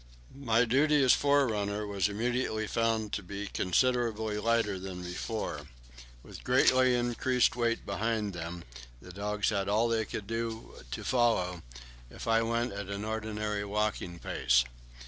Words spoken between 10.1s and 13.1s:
do to follow, if I went at an